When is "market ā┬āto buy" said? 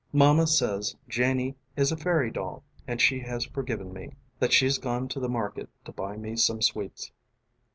5.29-6.17